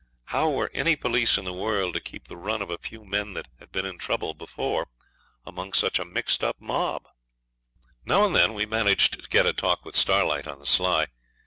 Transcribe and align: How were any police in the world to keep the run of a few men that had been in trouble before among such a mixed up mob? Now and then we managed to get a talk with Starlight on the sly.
How 0.25 0.49
were 0.49 0.71
any 0.73 0.95
police 0.95 1.37
in 1.37 1.45
the 1.45 1.53
world 1.53 1.93
to 1.93 1.99
keep 1.99 2.23
the 2.27 2.35
run 2.35 2.63
of 2.63 2.71
a 2.71 2.79
few 2.79 3.05
men 3.05 3.33
that 3.35 3.47
had 3.59 3.71
been 3.71 3.85
in 3.85 3.99
trouble 3.99 4.33
before 4.33 4.87
among 5.45 5.73
such 5.73 5.99
a 5.99 6.05
mixed 6.05 6.43
up 6.43 6.59
mob? 6.59 7.07
Now 8.03 8.25
and 8.25 8.35
then 8.35 8.55
we 8.55 8.65
managed 8.65 9.21
to 9.21 9.29
get 9.29 9.45
a 9.45 9.53
talk 9.53 9.85
with 9.85 9.95
Starlight 9.95 10.47
on 10.47 10.57
the 10.57 10.65
sly. 10.65 11.05